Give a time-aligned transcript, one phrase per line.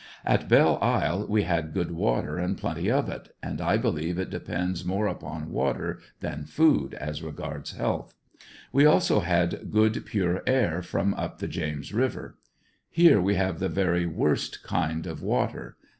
[0.25, 4.17] At Belle Isle we had good water and plenty of it, and I be lieve
[4.17, 8.15] it depends more upon water than food as regards health.
[8.71, 12.39] We also had good pure air from up the James River.
[12.89, 15.77] Here we have the very worst kind of water.